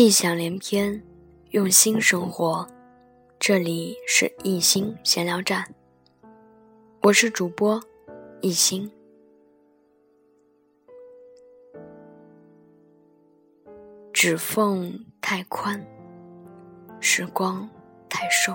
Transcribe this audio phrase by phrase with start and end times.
[0.00, 1.02] 异想连篇，
[1.50, 2.64] 用心生活。
[3.36, 5.74] 这里是艺心闲聊站，
[7.02, 7.82] 我是主播
[8.40, 8.88] 艺心。
[14.12, 15.84] 指缝太宽，
[17.00, 17.68] 时光
[18.08, 18.54] 太瘦，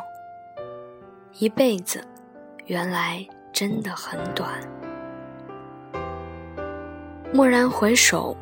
[1.40, 2.08] 一辈子
[2.68, 4.62] 原来真的很短。
[7.34, 8.34] 蓦然回首，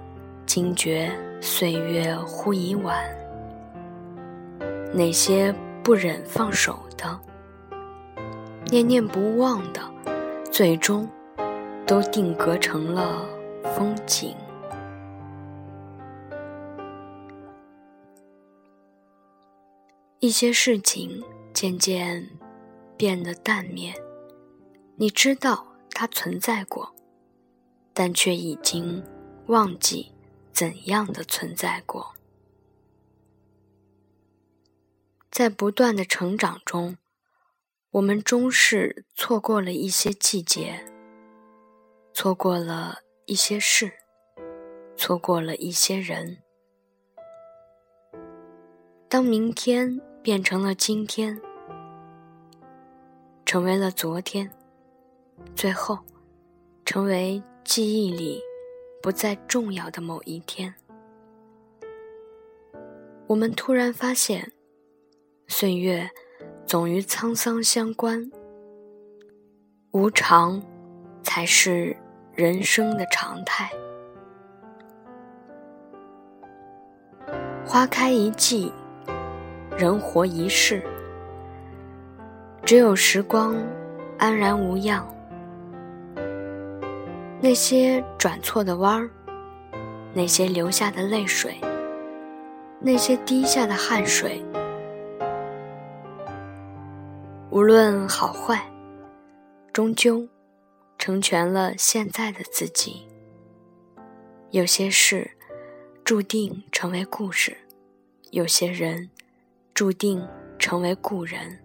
[0.54, 3.02] 惊觉岁月忽已晚。
[4.94, 7.18] 那些不忍放手的，
[8.66, 9.80] 念念不忘的，
[10.52, 11.08] 最终
[11.88, 13.26] 都定格成了
[13.64, 14.36] 风景。
[20.20, 22.28] 一些事情渐渐
[22.98, 23.94] 变得淡灭，
[24.98, 26.94] 你知道它存在过，
[27.94, 29.02] 但却已经
[29.48, 30.11] 忘记
[30.62, 32.14] 怎样的存在过。
[35.32, 37.00] 在不断的成长中，
[37.90, 40.86] 我们终是错过了一些季节，
[42.14, 43.94] 错过了一些事，
[44.96, 46.44] 错过了一些人。
[49.10, 50.00] 当明天。
[50.24, 51.42] 变成了今天，
[53.44, 54.52] 成为了昨天，
[55.56, 55.98] 最后，
[56.86, 58.40] 成为记忆里
[59.02, 60.74] 不再重要的某一天。
[63.28, 64.52] 我们突然发现，
[65.48, 66.10] 岁月
[66.66, 68.32] 总与沧桑相关，
[69.92, 70.62] 无常
[71.24, 71.96] 才是
[72.34, 73.72] 人生的常态。
[77.66, 78.72] 花开一季。
[79.78, 80.84] 人活一世，
[82.64, 83.56] 只有时光
[84.20, 85.08] 安然无恙。
[87.44, 89.10] 那些转错的弯儿，
[90.14, 91.60] 那些流下的泪水，
[92.80, 94.46] 那些滴下的汗水，
[97.50, 98.72] 无论好坏，
[99.74, 100.28] 终究
[101.00, 103.08] 成全了现在的自己。
[104.52, 105.32] 有些事
[106.04, 107.58] 注定成为故事，
[108.30, 109.10] 有些人。
[109.74, 110.28] 注定
[110.60, 111.60] 成为故人，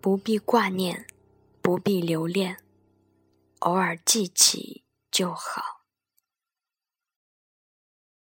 [0.00, 1.04] 不必挂念，
[1.62, 2.56] 不必留恋，
[3.60, 5.79] 偶尔记起就好。